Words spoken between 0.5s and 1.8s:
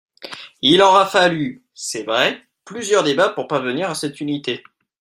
Il aura fallu,